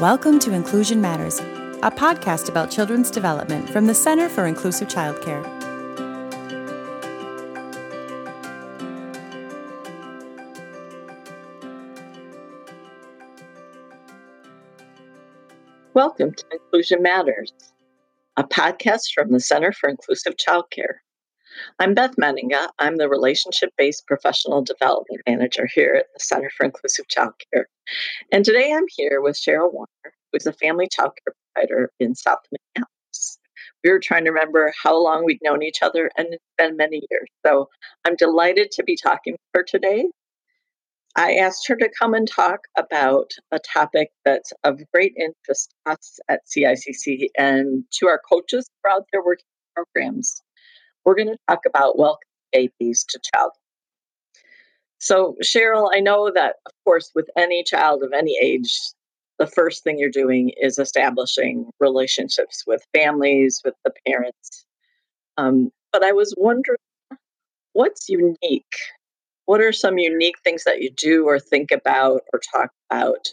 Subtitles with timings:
[0.00, 5.42] Welcome to Inclusion Matters, a podcast about children's development from the Center for Inclusive Childcare.
[15.94, 17.52] Welcome to Inclusion Matters,
[18.36, 20.98] a podcast from the Center for Inclusive Childcare.
[21.78, 22.68] I'm Beth Menninga.
[22.78, 27.64] I'm the Relationship Based Professional Development Manager here at the Center for Inclusive Childcare.
[28.32, 33.38] And today I'm here with Cheryl Warner, who's a family childcare provider in South Minneapolis.
[33.84, 37.02] We were trying to remember how long we'd known each other, and it's been many
[37.10, 37.28] years.
[37.46, 37.68] So
[38.04, 40.06] I'm delighted to be talking with her today.
[41.16, 45.92] I asked her to come and talk about a topic that's of great interest to
[45.92, 50.42] us at CICC and to our coaches throughout their working programs.
[51.08, 53.52] We're going to talk about welcome babies to child
[54.98, 58.76] so, Cheryl, I know that, of course, with any child of any age,
[59.38, 64.66] the first thing you're doing is establishing relationships with families, with the parents.
[65.36, 66.78] Um, but I was wondering
[67.74, 68.74] what's unique?
[69.44, 73.28] What are some unique things that you do or think about or talk about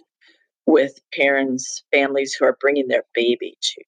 [0.68, 3.84] with parents, families who are bringing their baby to?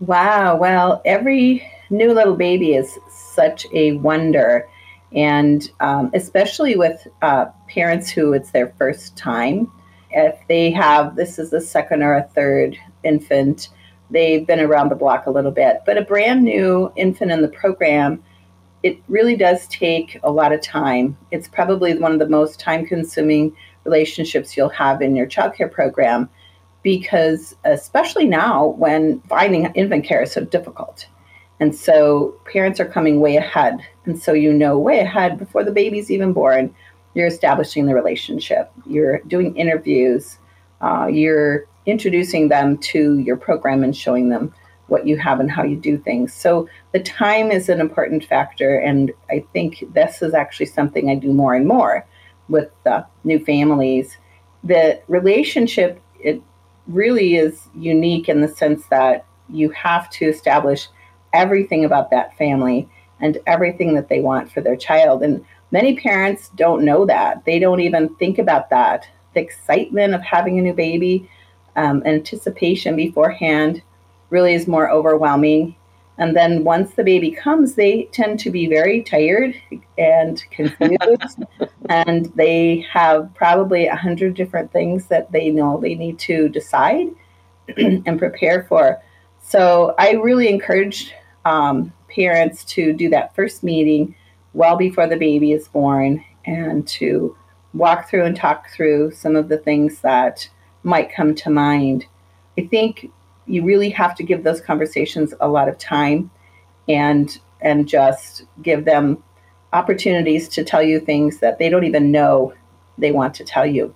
[0.00, 0.56] Wow.
[0.56, 4.68] Well, every new little baby is such a wonder.
[5.12, 9.70] And um, especially with uh, parents who it's their first time
[10.12, 13.68] if they have this is the second or a third infant
[14.10, 15.82] they've been around the block a little bit.
[15.86, 18.22] But a brand new infant in the program
[18.82, 21.16] it really does take a lot of time.
[21.30, 23.54] It's probably one of the most time consuming
[23.84, 26.30] relationships you'll have in your childcare program
[26.82, 31.06] because especially now when finding infant care is so difficult
[31.60, 33.80] and so parents are coming way ahead.
[34.06, 36.74] And so you know way ahead before the baby's even born,
[37.14, 38.72] you're establishing the relationship.
[38.86, 40.38] You're doing interviews.
[40.80, 44.54] Uh, you're introducing them to your program and showing them
[44.86, 46.32] what you have and how you do things.
[46.32, 48.78] So the time is an important factor.
[48.78, 52.06] And I think this is actually something I do more and more
[52.48, 54.16] with the new families.
[54.64, 56.42] The relationship, it
[56.86, 60.88] really is unique in the sense that you have to establish
[61.32, 62.88] everything about that family
[63.20, 65.22] and everything that they want for their child.
[65.22, 67.44] And many parents don't know that.
[67.44, 69.06] They don't even think about that.
[69.34, 71.28] The excitement of having a new baby,
[71.76, 73.82] um, anticipation beforehand,
[74.30, 75.76] really is more overwhelming.
[76.18, 79.54] And then once the baby comes, they tend to be very tired
[79.96, 81.42] and confused.
[81.88, 87.08] and they have probably a hundred different things that they know they need to decide
[87.76, 89.00] and prepare for.
[89.42, 91.12] So I really encourage
[91.44, 94.14] um, parents to do that first meeting
[94.52, 97.36] well before the baby is born and to
[97.72, 100.48] walk through and talk through some of the things that
[100.82, 102.06] might come to mind.
[102.58, 103.10] I think
[103.46, 106.30] you really have to give those conversations a lot of time
[106.88, 109.22] and and just give them
[109.72, 112.54] opportunities to tell you things that they don't even know
[112.98, 113.94] they want to tell you.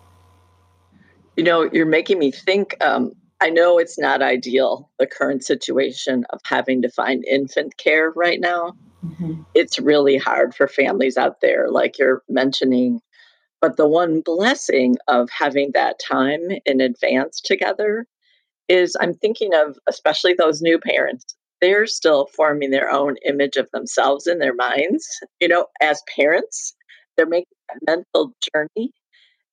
[1.36, 6.24] You know, you're making me think um, I know it's not ideal, the current situation
[6.30, 8.74] of having to find infant care right now.
[9.04, 9.42] Mm-hmm.
[9.54, 13.00] It's really hard for families out there, like you're mentioning.
[13.60, 18.06] But the one blessing of having that time in advance together
[18.68, 21.34] is I'm thinking of especially those new parents.
[21.60, 25.06] They're still forming their own image of themselves in their minds.
[25.40, 26.74] You know, as parents,
[27.16, 28.92] they're making a mental journey.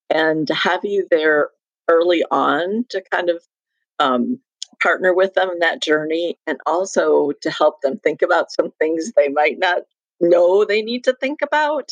[0.09, 1.49] And to have you there
[1.89, 3.41] early on to kind of
[4.01, 4.39] um,
[4.81, 9.11] partner with them in that journey and also to help them think about some things
[9.15, 9.83] they might not
[10.19, 11.91] know they need to think about.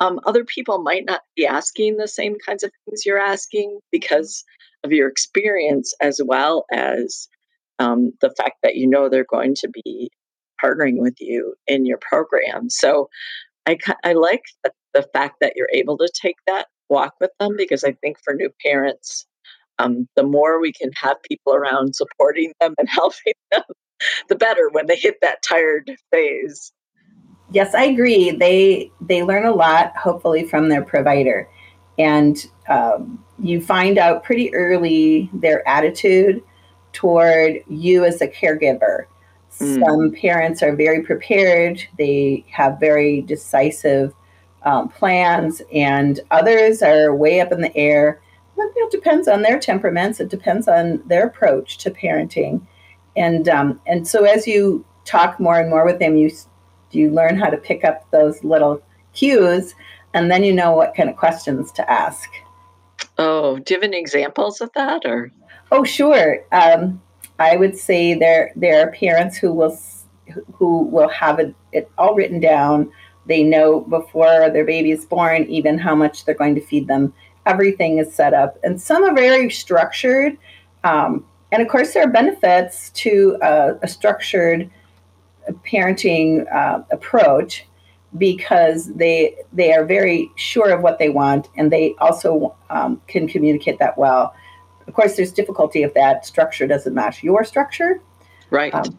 [0.00, 4.42] Um, other people might not be asking the same kinds of things you're asking because
[4.84, 7.28] of your experience, as well as
[7.78, 10.10] um, the fact that you know they're going to be
[10.62, 12.70] partnering with you in your program.
[12.70, 13.10] So
[13.66, 17.54] I, I like the, the fact that you're able to take that walk with them
[17.56, 19.26] because I think for new parents,
[19.80, 23.62] um, the more we can have people around supporting them and helping them,
[24.28, 26.72] the better when they hit that tired phase.
[27.52, 28.30] Yes, I agree.
[28.30, 31.48] They they learn a lot, hopefully, from their provider,
[31.98, 36.42] and um, you find out pretty early their attitude
[36.92, 39.06] toward you as a caregiver.
[39.58, 39.84] Mm.
[39.84, 44.14] Some parents are very prepared; they have very decisive
[44.62, 48.20] um, plans, and others are way up in the air
[48.74, 50.20] it depends on their temperaments.
[50.20, 52.66] It depends on their approach to parenting,
[53.16, 56.30] and um, and so as you talk more and more with them, you
[56.90, 59.74] you learn how to pick up those little cues,
[60.14, 62.28] and then you know what kind of questions to ask.
[63.18, 65.30] Oh, do you have any examples of that, or?
[65.72, 66.44] Oh, sure.
[66.52, 67.00] Um,
[67.38, 69.78] I would say there there are parents who will
[70.54, 72.90] who will have it, it all written down.
[73.26, 77.12] They know before their baby is born even how much they're going to feed them.
[77.46, 80.36] Everything is set up, and some are very structured.
[80.84, 84.70] Um, and of course, there are benefits to a, a structured
[85.66, 87.66] parenting uh, approach
[88.18, 93.28] because they they are very sure of what they want, and they also um, can
[93.28, 94.34] communicate that well.
[94.86, 98.00] Of course, there's difficulty if that structure doesn't match your structure.
[98.50, 98.74] Right.
[98.74, 98.98] Um,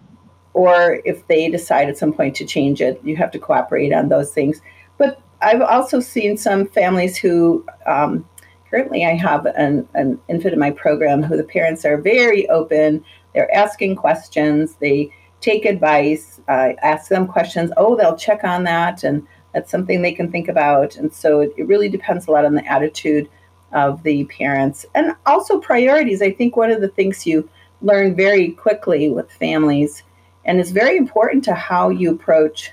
[0.53, 4.09] or if they decide at some point to change it, you have to cooperate on
[4.09, 4.61] those things.
[4.97, 8.27] But I've also seen some families who, um,
[8.71, 13.03] currently, I have an, an infant in my program who the parents are very open.
[13.33, 14.75] They're asking questions.
[14.75, 17.71] They take advice, uh, ask them questions.
[17.75, 20.95] Oh, they'll check on that, and that's something they can think about.
[20.95, 23.29] And so it, it really depends a lot on the attitude
[23.73, 26.21] of the parents and also priorities.
[26.21, 27.49] I think one of the things you
[27.81, 30.03] learn very quickly with families,
[30.45, 32.71] and it's very important to how you approach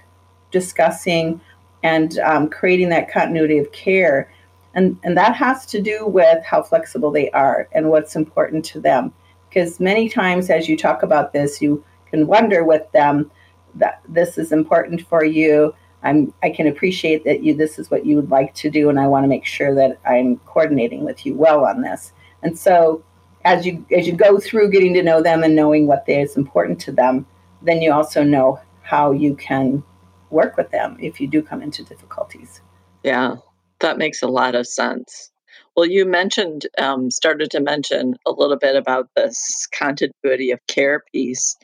[0.51, 1.41] discussing
[1.83, 4.33] and um, creating that continuity of care.
[4.75, 8.81] And, and that has to do with how flexible they are and what's important to
[8.81, 9.13] them.
[9.49, 13.31] Because many times, as you talk about this, you can wonder with them
[13.75, 18.07] that this is important for you I'm I can appreciate that you this is what
[18.07, 21.27] you would like to do and I want to make sure that I'm coordinating with
[21.27, 22.13] you well on this.
[22.43, 23.03] And so
[23.45, 26.81] as you as you go through getting to know them and knowing what is important
[26.83, 27.27] to them,
[27.63, 29.83] then you also know how you can
[30.31, 32.61] work with them if you do come into difficulties.
[33.03, 33.37] Yeah,
[33.81, 35.31] that makes a lot of sense.
[35.77, 41.05] Well, you mentioned, um, started to mention a little bit about this continuity of care
[41.13, 41.57] piece.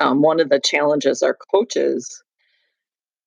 [0.00, 2.22] Um, one of the challenges our coaches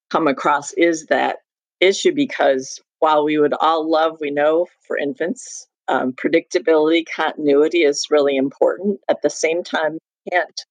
[0.10, 1.38] come across is that
[1.80, 8.08] issue because while we would all love, we know for infants, um, predictability, continuity is
[8.10, 9.00] really important.
[9.10, 9.98] At the same time,
[10.32, 10.66] can't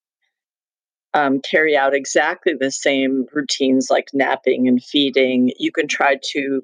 [1.14, 5.52] um, carry out exactly the same routines like napping and feeding.
[5.58, 6.62] You can try to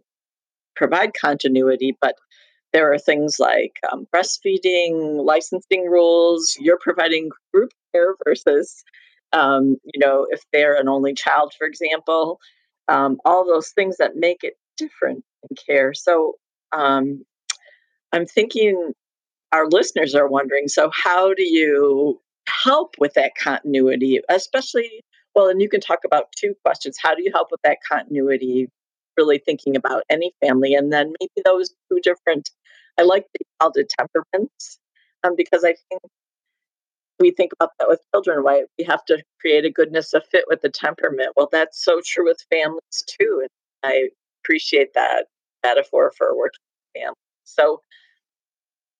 [0.78, 2.14] provide continuity, but
[2.72, 6.56] there are things like um, breastfeeding, licensing rules.
[6.60, 8.84] You're providing group care versus,
[9.32, 12.38] um, you know, if they're an only child, for example,
[12.88, 15.92] um, all those things that make it different in care.
[15.94, 16.34] So
[16.72, 17.24] um,
[18.12, 18.92] I'm thinking
[19.52, 25.02] our listeners are wondering so, how do you help with that continuity, especially?
[25.34, 26.96] Well, and you can talk about two questions.
[27.02, 28.68] How do you help with that continuity?
[29.18, 32.50] Really thinking about any family, and then maybe those two different.
[32.98, 34.78] I like the it temperaments,
[35.24, 36.02] um, because I think
[37.18, 40.44] we think about that with children, why we have to create a goodness of fit
[40.48, 41.30] with the temperament.
[41.36, 43.40] Well, that's so true with families too.
[43.42, 43.50] And
[43.82, 44.10] I
[44.42, 45.26] appreciate that
[45.64, 46.60] metaphor for working
[46.94, 47.14] family.
[47.44, 47.82] So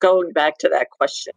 [0.01, 1.33] going back to that question.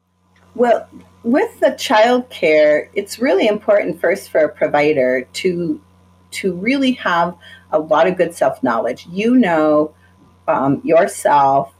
[0.55, 0.87] Well,
[1.23, 5.81] with the child care, it's really important first for a provider to
[6.31, 7.35] to really have
[7.71, 9.07] a lot of good self knowledge.
[9.11, 9.93] You know
[10.47, 11.73] um, yourself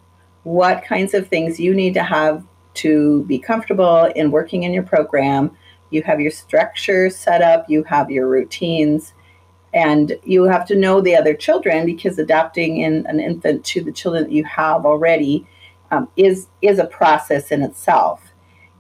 [0.44, 2.44] what kinds of things you need to have
[2.74, 5.56] to be comfortable in working in your program.
[5.90, 9.14] You have your structure set up, you have your routines,
[9.74, 13.92] and you have to know the other children because adopting in an infant to the
[13.92, 15.48] children that you have already
[15.92, 18.22] um, is is a process in itself.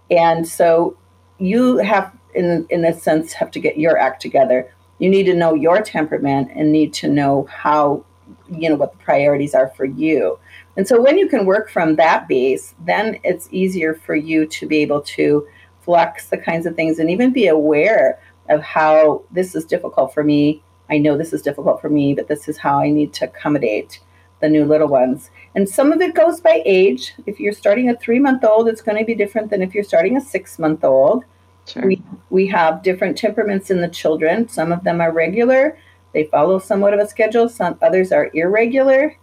[0.09, 0.97] And so
[1.37, 4.73] you have, in in a sense, have to get your act together.
[5.01, 8.05] You need to know your temperament and need to know how,
[8.51, 10.37] you know, what the priorities are for you.
[10.77, 14.67] And so when you can work from that base, then it's easier for you to
[14.67, 15.47] be able to
[15.81, 20.23] flex the kinds of things and even be aware of how this is difficult for
[20.23, 20.61] me.
[20.87, 24.01] I know this is difficult for me, but this is how I need to accommodate
[24.39, 25.31] the new little ones.
[25.55, 27.15] And some of it goes by age.
[27.25, 29.83] If you're starting a three month old, it's going to be different than if you're
[29.83, 31.25] starting a six month old.
[31.67, 31.85] Sure.
[31.85, 34.47] We, we have different temperaments in the children.
[34.49, 35.77] Some of them are regular,
[36.13, 39.15] they follow somewhat of a schedule, some others are irregular.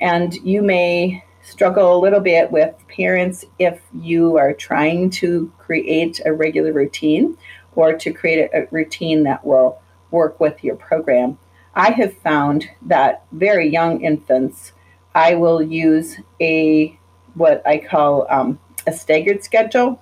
[0.00, 6.20] And you may struggle a little bit with parents if you are trying to create
[6.24, 7.36] a regular routine
[7.76, 11.38] or to create a, a routine that will work with your program.
[11.74, 14.72] I have found that very young infants,
[15.14, 16.98] I will use a
[17.34, 20.00] what I call um, a staggered schedule,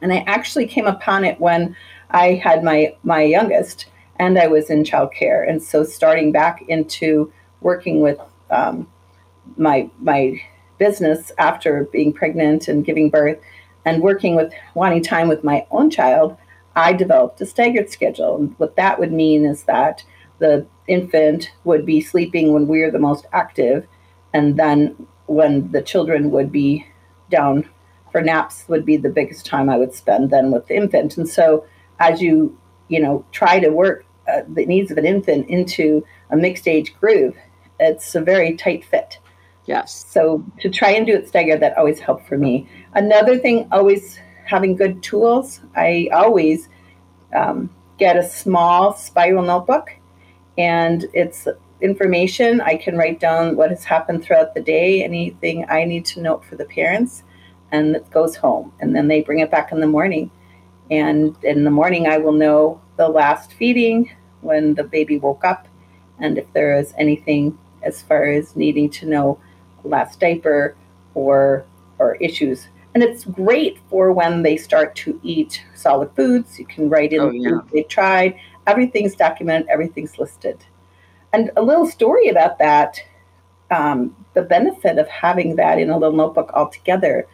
[0.00, 1.76] and I actually came upon it when
[2.10, 3.86] I had my my youngest
[4.18, 8.18] and I was in childcare, and so starting back into working with
[8.50, 8.88] um,
[9.56, 10.40] my my
[10.78, 13.38] business after being pregnant and giving birth
[13.84, 16.36] and working with wanting time with my own child,
[16.76, 18.36] I developed a staggered schedule.
[18.36, 20.04] And what that would mean is that
[20.38, 23.86] the infant would be sleeping when we're the most active,
[24.32, 26.86] and then when the children would be
[27.30, 27.68] down
[28.10, 31.16] for naps would be the biggest time I would spend then with the infant.
[31.16, 31.64] And so
[31.98, 36.36] as you, you know, try to work uh, the needs of an infant into a
[36.36, 37.34] mixed age group,
[37.80, 39.18] it's a very tight fit.
[39.66, 40.06] Yes.
[40.08, 42.68] So to try and do it staggered, that always helped for me.
[42.94, 45.60] Another thing, always having good tools.
[45.76, 46.68] I always
[47.34, 49.90] um, get a small spiral notebook,
[50.56, 51.46] and it's
[51.82, 52.60] information.
[52.62, 56.44] I can write down what has happened throughout the day, anything I need to note
[56.44, 57.22] for the parents,
[57.72, 58.72] and it goes home.
[58.80, 60.30] And then they bring it back in the morning.
[60.90, 64.10] And in the morning, I will know the last feeding,
[64.40, 65.66] when the baby woke up,
[66.18, 69.38] and if there is anything as far as needing to know
[69.84, 70.76] last diaper
[71.14, 71.64] or
[71.98, 72.68] or issues.
[72.94, 76.58] And it's great for when they start to eat solid foods.
[76.58, 77.60] You can write in oh, yeah.
[77.72, 78.38] they tried.
[78.66, 79.68] Everything's documented.
[79.68, 80.64] Everything's listed.
[81.32, 82.98] And a little story about that.
[83.70, 87.26] Um, the benefit of having that in a little notebook altogether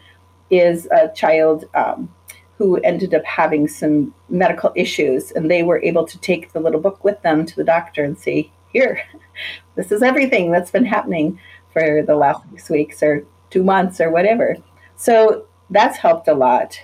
[0.51, 2.13] is a child um,
[2.59, 6.81] who ended up having some medical issues, and they were able to take the little
[6.81, 9.01] book with them to the doctor and say, Here,
[9.75, 11.39] this is everything that's been happening
[11.73, 14.57] for the last six weeks or two months or whatever.
[14.97, 16.81] So that's helped a lot.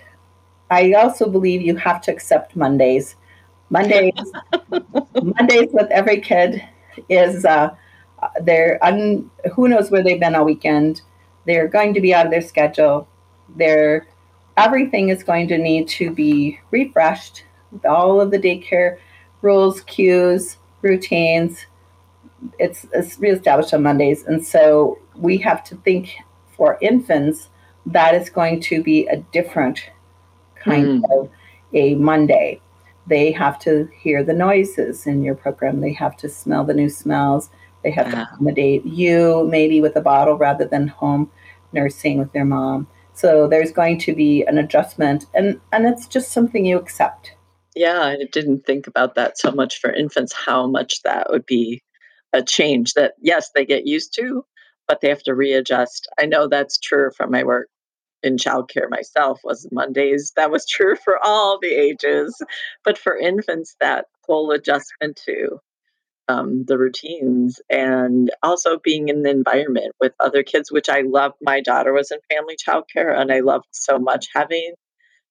[0.70, 3.16] I also believe you have to accept Mondays.
[3.70, 4.12] Mondays,
[5.22, 6.62] Mondays with every kid
[7.08, 7.74] is uh,
[8.42, 11.02] they're un, who knows where they've been all weekend.
[11.46, 13.08] They're going to be out of their schedule.
[13.56, 14.06] They're
[14.56, 18.98] everything is going to need to be refreshed with all of the daycare
[19.42, 21.66] rules, cues, routines.
[22.58, 24.24] It's, it's reestablished on Mondays.
[24.24, 26.16] And so we have to think
[26.56, 27.48] for infants
[27.86, 29.90] that is going to be a different
[30.56, 31.18] kind mm.
[31.18, 31.30] of
[31.72, 32.60] a Monday.
[33.06, 36.90] They have to hear the noises in your program, they have to smell the new
[36.90, 37.50] smells,
[37.82, 41.30] they have to accommodate you maybe with a bottle rather than home
[41.72, 42.86] nursing with their mom
[43.20, 47.34] so there's going to be an adjustment, and and it's just something you accept.
[47.76, 50.32] Yeah, I didn't think about that so much for infants.
[50.32, 51.82] How much that would be
[52.32, 54.44] a change that yes, they get used to,
[54.88, 56.08] but they have to readjust.
[56.18, 57.68] I know that's true from my work
[58.22, 60.32] in childcare myself was Mondays.
[60.36, 62.40] That was true for all the ages.
[62.84, 65.58] But for infants, that whole adjustment to
[66.30, 71.32] um, the routines and also being in the environment with other kids, which I love.
[71.42, 74.74] My daughter was in family childcare, and I loved so much having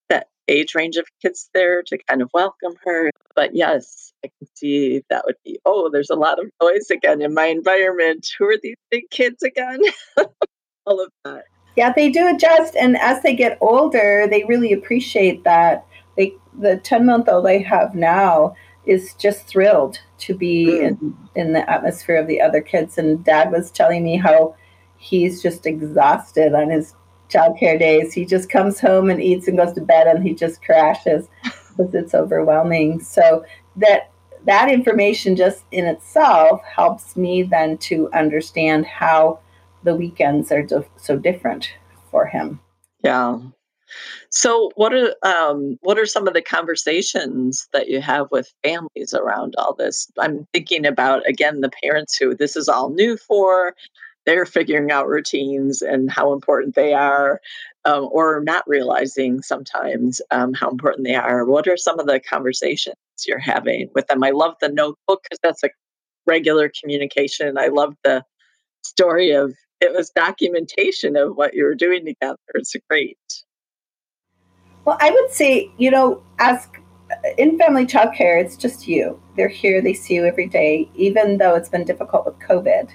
[0.09, 3.11] that age range of kids there to kind of welcome her.
[3.35, 7.21] But yes, I can see that would be, oh, there's a lot of noise again
[7.21, 8.27] in my environment.
[8.37, 9.79] Who are these big kids again?
[10.85, 11.43] All of that.
[11.77, 12.75] Yeah, they do adjust.
[12.75, 15.85] And as they get older, they really appreciate that.
[16.17, 18.55] They, the 10 month old I have now,
[18.89, 20.87] is just thrilled to be mm.
[20.87, 22.97] in, in the atmosphere of the other kids.
[22.97, 24.55] And dad was telling me how
[24.97, 26.95] he's just exhausted on his
[27.29, 28.13] childcare days.
[28.13, 31.27] He just comes home and eats and goes to bed and he just crashes
[31.77, 32.99] because it's overwhelming.
[32.99, 33.45] So
[33.77, 34.11] that
[34.45, 39.39] that information just in itself helps me then to understand how
[39.83, 40.65] the weekends are
[40.97, 41.73] so different
[42.09, 42.59] for him.
[43.03, 43.39] Yeah,
[44.29, 49.13] so, what are um, what are some of the conversations that you have with families
[49.13, 50.09] around all this?
[50.19, 53.75] I'm thinking about again the parents who this is all new for.
[54.25, 57.41] They're figuring out routines and how important they are,
[57.85, 61.45] um, or not realizing sometimes um, how important they are.
[61.45, 64.23] What are some of the conversations you're having with them?
[64.23, 65.69] I love the notebook because that's a
[66.27, 67.57] regular communication.
[67.57, 68.23] I love the
[68.83, 72.37] story of it was documentation of what you were doing together.
[72.53, 73.17] It's great.
[74.89, 76.67] Well, I would say, you know, as
[77.11, 79.21] uh, in family childcare, it's just you.
[79.35, 82.89] They're here, they see you every day, even though it's been difficult with COVID.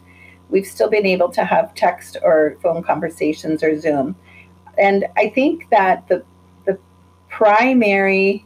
[0.49, 4.17] We've still been able to have text or phone conversations or Zoom.
[4.77, 6.25] And I think that the
[6.67, 6.81] the
[7.29, 8.45] primary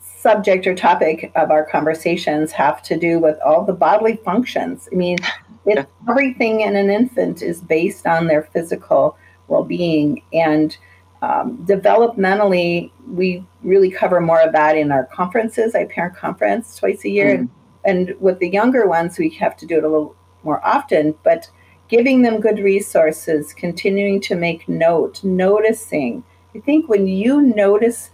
[0.00, 4.88] subject or topic of our conversations have to do with all the bodily functions.
[4.90, 5.18] I mean,
[6.08, 9.18] everything in an infant is based on their physical
[9.48, 10.78] well-being and
[11.22, 15.74] um, developmentally, we really cover more of that in our conferences.
[15.74, 17.38] I parent conference twice a year, mm.
[17.38, 17.50] and,
[17.84, 21.14] and with the younger ones, we have to do it a little more often.
[21.22, 21.50] But
[21.88, 26.22] giving them good resources, continuing to make note, noticing.
[26.54, 28.10] I think when you notice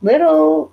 [0.00, 0.72] little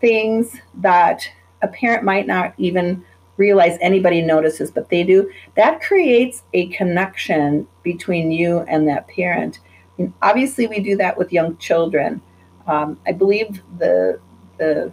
[0.00, 1.28] things that
[1.62, 3.04] a parent might not even
[3.38, 9.60] realize anybody notices, but they do, that creates a connection between you and that parent.
[9.98, 12.20] And obviously, we do that with young children.
[12.66, 14.20] Um, I believe the
[14.58, 14.92] the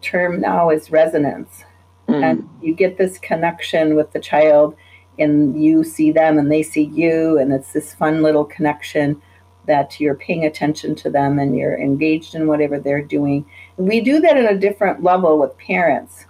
[0.00, 1.64] term now is resonance,
[2.08, 2.22] mm.
[2.22, 4.76] and you get this connection with the child,
[5.18, 9.20] and you see them, and they see you, and it's this fun little connection.
[9.66, 13.44] that you're paying attention to them and you're engaged in whatever they're doing.
[13.76, 16.26] We do that at a different level with parents.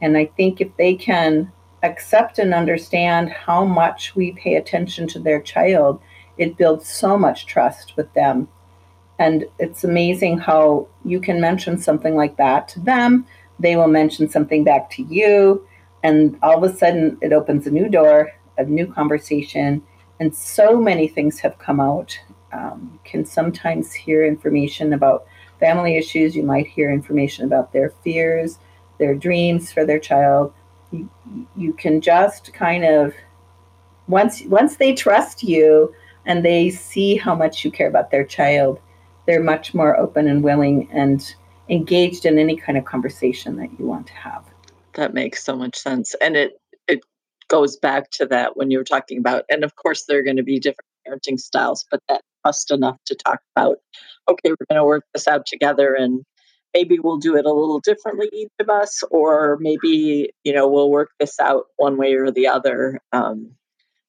[0.00, 1.50] And I think if they can
[1.82, 6.00] accept and understand how much we pay attention to their child,
[6.38, 8.48] it builds so much trust with them.
[9.18, 13.26] And it's amazing how you can mention something like that to them,
[13.58, 15.66] they will mention something back to you,
[16.02, 19.82] and all of a sudden it opens a new door, a new conversation,
[20.20, 22.18] and so many things have come out.
[22.52, 25.26] Um, can sometimes hear information about
[25.60, 26.36] family issues.
[26.36, 28.58] You might hear information about their fears,
[28.98, 30.54] their dreams for their child.
[30.90, 31.08] You,
[31.56, 33.14] you can just kind of
[34.08, 35.92] once once they trust you
[36.26, 38.80] and they see how much you care about their child,
[39.26, 41.34] they're much more open and willing and
[41.68, 44.44] engaged in any kind of conversation that you want to have.
[44.94, 46.14] That makes so much sense.
[46.20, 47.00] And it it
[47.48, 50.36] goes back to that when you were talking about and of course there are going
[50.36, 53.78] to be different parenting styles, but that trust enough to talk about,
[54.28, 56.24] okay, we're going to work this out together and
[56.74, 60.90] maybe we'll do it a little differently each of us or maybe you know we'll
[60.90, 63.50] work this out one way or the other um,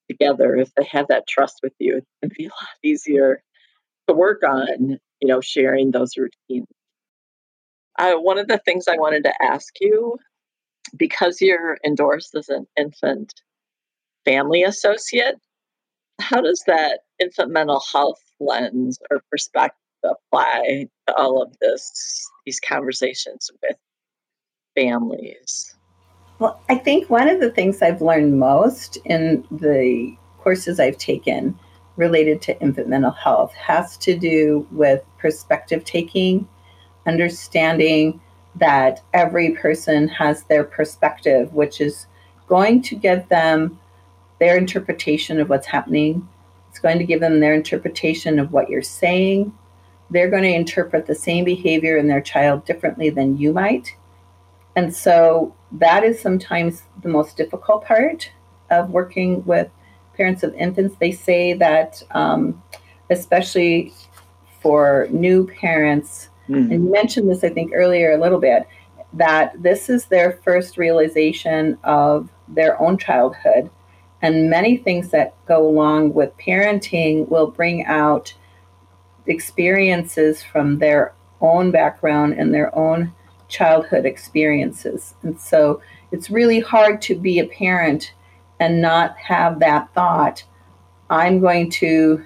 [0.10, 3.42] together if they have that trust with you it'd be a lot easier
[4.08, 6.68] to work on you know sharing those routines.
[8.00, 10.18] Uh, one of the things i wanted to ask you
[10.96, 13.34] because you're endorsed as an infant
[14.26, 15.36] family associate
[16.20, 22.60] how does that infant mental health lens or perspective apply to all of this these
[22.60, 23.78] conversations with
[24.76, 25.76] families
[26.39, 31.58] well i think one of the things i've learned most in the courses i've taken
[31.96, 36.48] related to infant mental health has to do with perspective taking
[37.06, 38.20] understanding
[38.56, 42.08] that every person has their perspective which is
[42.48, 43.79] going to give them
[44.39, 46.27] their interpretation of what's happening
[46.70, 49.51] it's going to give them their interpretation of what you're saying
[50.10, 53.96] they're going to interpret the same behavior in their child differently than you might.
[54.75, 58.32] And so that is sometimes the most difficult part
[58.70, 59.70] of working with
[60.16, 60.96] parents of infants.
[61.00, 62.62] They say that, um,
[63.10, 63.94] especially
[64.62, 66.72] for new parents, mm.
[66.72, 68.68] and you mentioned this, I think, earlier a little bit,
[69.14, 73.70] that this is their first realization of their own childhood.
[74.22, 78.34] And many things that go along with parenting will bring out
[79.27, 83.14] experiences from their own background and their own
[83.48, 85.16] childhood experiences.
[85.24, 85.81] And so
[86.12, 88.14] it's really hard to be a parent
[88.60, 90.44] and not have that thought
[91.10, 92.24] I'm going to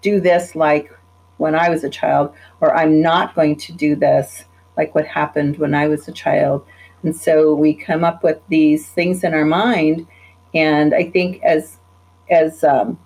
[0.00, 0.90] do this like
[1.36, 4.44] when I was a child, or I'm not going to do this
[4.76, 6.64] like what happened when I was a child.
[7.02, 10.06] And so we come up with these things in our mind.
[10.54, 11.78] And I think as
[12.30, 12.98] as um,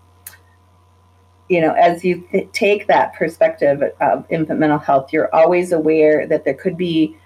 [1.48, 6.26] you know, as you th- take that perspective of infant mental health, you're always aware
[6.26, 7.16] that there could be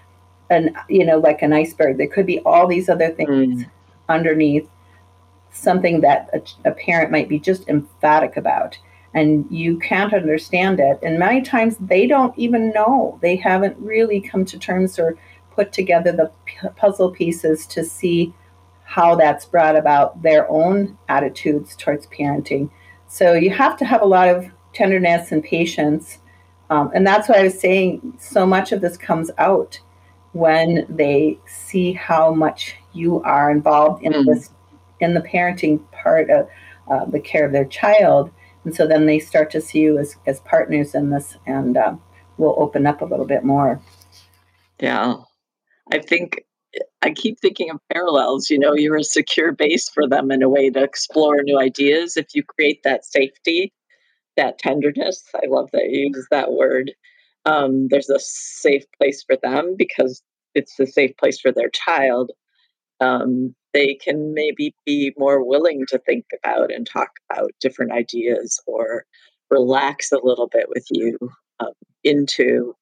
[0.51, 1.97] an, you know, like an iceberg.
[1.97, 3.69] There could be all these other things mm.
[4.07, 4.69] underneath
[5.51, 8.77] something that a, a, parent might be just emphatic about.
[9.13, 10.99] And you can't understand it.
[11.01, 13.17] And many times they don't even know.
[13.21, 15.17] They haven't really come to terms or
[15.55, 18.33] put together the p- puzzle pieces to see
[18.83, 22.69] how that's brought about their own attitudes towards parenting
[23.11, 26.19] so you have to have a lot of tenderness and patience.
[26.69, 29.81] Um, and that's why I was saying so much of this comes out
[30.33, 34.25] when they see how much you are involved in mm.
[34.25, 34.49] this
[34.99, 36.47] in the parenting part of
[36.89, 38.31] uh, the care of their child
[38.63, 41.95] and so then they start to see you as, as partners in this and uh,
[42.37, 43.81] will open up a little bit more
[44.79, 45.15] yeah
[45.91, 46.43] i think
[47.01, 48.49] I keep thinking of parallels.
[48.49, 52.15] You know, you're a secure base for them in a way to explore new ideas.
[52.15, 53.73] If you create that safety,
[54.37, 56.91] that tenderness, I love that you use that word.
[57.45, 60.21] Um, there's a safe place for them because
[60.53, 62.31] it's a safe place for their child.
[62.99, 68.59] Um, they can maybe be more willing to think about and talk about different ideas
[68.67, 69.05] or
[69.49, 71.17] relax a little bit with you
[71.59, 71.71] um,
[72.03, 72.75] into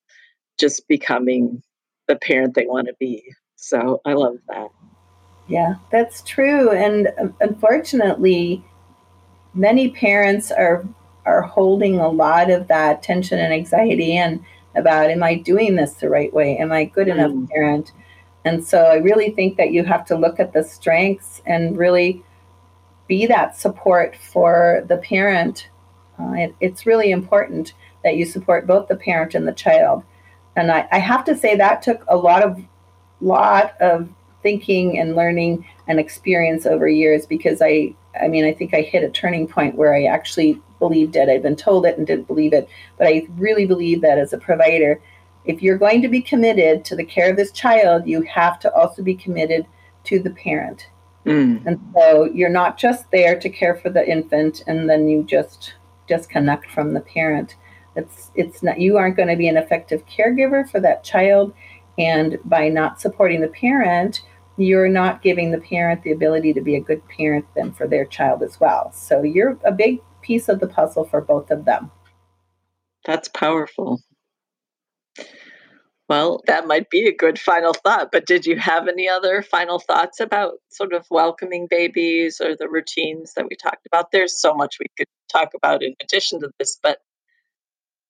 [0.59, 1.61] just becoming
[2.07, 3.23] the parent they want to be
[3.59, 4.69] so I love that.
[5.47, 6.71] Yeah, that's true.
[6.71, 8.63] And um, unfortunately,
[9.53, 10.87] many parents are
[11.25, 15.93] are holding a lot of that tension and anxiety in about am I doing this
[15.93, 16.57] the right way?
[16.57, 17.49] Am I good enough mm.
[17.49, 17.91] parent?
[18.45, 22.23] And so I really think that you have to look at the strengths and really
[23.07, 25.69] be that support for the parent.
[26.19, 30.03] Uh, it, it's really important that you support both the parent and the child.
[30.55, 32.61] And I, I have to say that took a lot of
[33.21, 34.07] lot of
[34.41, 39.03] thinking and learning and experience over years because I I mean I think I hit
[39.03, 41.29] a turning point where I actually believed it.
[41.29, 42.67] I'd been told it and didn't believe it.
[42.97, 45.01] But I really believe that as a provider,
[45.45, 48.73] if you're going to be committed to the care of this child, you have to
[48.73, 49.65] also be committed
[50.05, 50.87] to the parent.
[51.25, 51.65] Mm.
[51.65, 55.73] And so you're not just there to care for the infant and then you just
[56.07, 57.55] disconnect from the parent.
[57.95, 61.53] It's it's not you aren't going to be an effective caregiver for that child
[61.99, 64.21] and by not supporting the parent,
[64.57, 68.05] you're not giving the parent the ability to be a good parent then for their
[68.05, 68.91] child as well.
[68.93, 71.89] So you're a big piece of the puzzle for both of them.
[73.03, 73.99] That's powerful.
[76.07, 79.79] Well, that might be a good final thought, but did you have any other final
[79.79, 84.11] thoughts about sort of welcoming babies or the routines that we talked about?
[84.11, 86.99] There's so much we could talk about in addition to this, but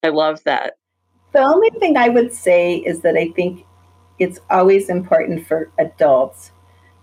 [0.03, 0.73] I love that.
[1.31, 3.65] The only thing I would say is that I think
[4.17, 6.51] it's always important for adults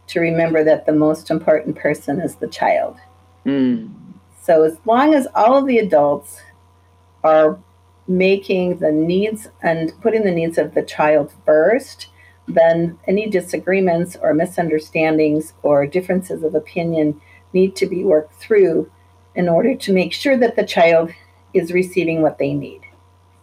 [0.09, 2.99] to remember that the most important person is the child.
[3.47, 4.06] Mm.
[4.47, 6.41] So, as long as all of the adults
[7.25, 7.59] are
[8.07, 12.07] making the needs and putting the needs of the child first,
[12.47, 17.21] then any disagreements or misunderstandings or differences of opinion
[17.53, 18.89] need to be worked through
[19.35, 21.11] in order to make sure that the child
[21.53, 22.83] is receiving what they need.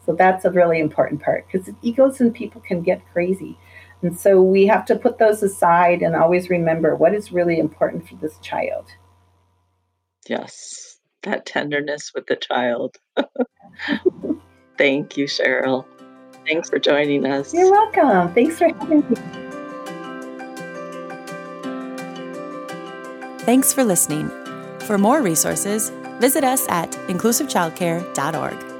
[0.06, 3.58] So that's a really important part because egos and people can get crazy.
[4.02, 8.08] And so we have to put those aside and always remember what is really important
[8.08, 8.86] for this child.
[10.30, 10.93] Yes,
[11.24, 12.98] that tenderness with the child.
[14.78, 15.86] Thank you, Cheryl.
[16.48, 17.54] Thanks for joining us.
[17.54, 18.34] You're welcome.
[18.34, 19.16] Thanks for having me.
[23.46, 24.30] Thanks for listening.
[24.82, 28.73] For more resources, visit us at inclusivechildcare.org.